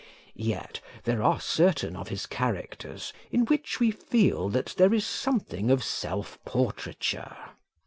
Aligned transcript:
Yet 0.33 0.79
there 1.03 1.21
are 1.21 1.39
certain 1.39 1.95
of 1.95 2.07
his 2.07 2.25
characters 2.25 3.13
in 3.31 3.45
which 3.45 3.79
we 3.79 3.91
feel 3.91 4.49
that 4.49 4.73
there 4.77 4.95
is 4.95 5.05
something 5.05 5.69
of 5.69 5.83
self 5.83 6.43
portraiture. 6.43 7.35